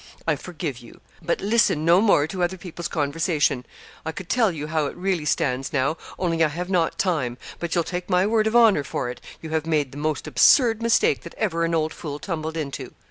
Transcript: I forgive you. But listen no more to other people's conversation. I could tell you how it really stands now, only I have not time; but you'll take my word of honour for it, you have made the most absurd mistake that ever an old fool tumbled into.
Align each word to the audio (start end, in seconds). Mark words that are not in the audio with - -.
I 0.27 0.35
forgive 0.35 0.79
you. 0.79 0.99
But 1.21 1.41
listen 1.41 1.85
no 1.85 2.01
more 2.01 2.25
to 2.25 2.41
other 2.41 2.57
people's 2.57 2.87
conversation. 2.87 3.67
I 4.03 4.11
could 4.11 4.29
tell 4.29 4.51
you 4.51 4.65
how 4.65 4.87
it 4.87 4.97
really 4.97 5.25
stands 5.25 5.71
now, 5.71 5.95
only 6.17 6.43
I 6.43 6.47
have 6.47 6.71
not 6.71 6.97
time; 6.97 7.37
but 7.59 7.75
you'll 7.75 7.83
take 7.83 8.09
my 8.09 8.25
word 8.25 8.47
of 8.47 8.55
honour 8.55 8.83
for 8.83 9.11
it, 9.11 9.21
you 9.43 9.51
have 9.51 9.67
made 9.67 9.91
the 9.91 9.99
most 9.99 10.25
absurd 10.25 10.81
mistake 10.81 11.21
that 11.21 11.35
ever 11.35 11.65
an 11.65 11.75
old 11.75 11.93
fool 11.93 12.17
tumbled 12.17 12.57
into. 12.57 12.95